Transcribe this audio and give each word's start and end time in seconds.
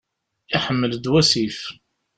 Iḥemmel-d 0.55 1.05
wasif. 1.11 1.59